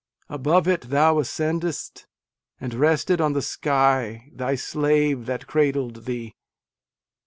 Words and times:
above 0.29 0.67
it 0.67 0.89
thou 0.89 1.19
ascended 1.19 1.73
st, 1.73 2.07
And 2.59 2.73
rested 2.73 3.21
on 3.21 3.33
the 3.33 3.41
sky, 3.43 4.31
thy 4.33 4.55
slave 4.55 5.27
that. 5.27 5.45
cradled 5.45 6.05
thee 6.05 6.33